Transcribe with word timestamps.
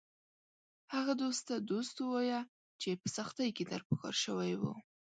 هغه 0.93 1.13
دوست 1.21 1.41
ته 1.47 1.55
دوست 1.71 1.95
ووایه 1.99 2.39
چې 2.81 2.89
په 3.01 3.07
سختۍ 3.17 3.49
کې 3.57 3.63
در 3.71 3.81
په 3.87 3.93
کار 4.01 4.15
شوی 4.23 4.53
و 4.59 4.63